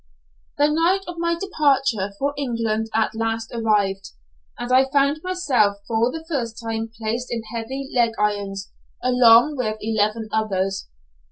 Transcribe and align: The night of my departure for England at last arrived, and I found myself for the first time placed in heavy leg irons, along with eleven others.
The 0.57 0.67
night 0.67 1.01
of 1.07 1.19
my 1.19 1.37
departure 1.37 2.11
for 2.17 2.33
England 2.35 2.89
at 2.91 3.13
last 3.13 3.51
arrived, 3.53 4.09
and 4.57 4.71
I 4.71 4.89
found 4.89 5.21
myself 5.23 5.77
for 5.87 6.11
the 6.11 6.25
first 6.27 6.59
time 6.59 6.89
placed 6.99 7.27
in 7.31 7.43
heavy 7.53 7.87
leg 7.95 8.13
irons, 8.17 8.71
along 9.03 9.57
with 9.57 9.77
eleven 9.79 10.27
others. 10.31 10.87